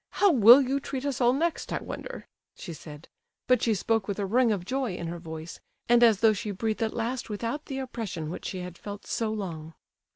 [0.13, 3.07] How will you treat us all next, I wonder?" she said,
[3.45, 6.49] but she spoke with a ring of joy in her voice, and as though she
[6.49, 9.75] breathed at last without the oppression which she had felt so long.